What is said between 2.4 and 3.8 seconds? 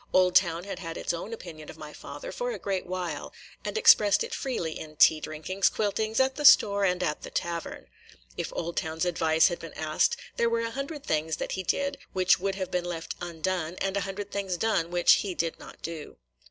a great while, and